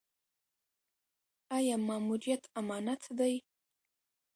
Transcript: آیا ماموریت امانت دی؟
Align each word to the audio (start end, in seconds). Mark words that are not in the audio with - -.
آیا 1.57 1.75
ماموریت 1.87 2.43
امانت 2.59 3.01
دی؟ 3.17 3.33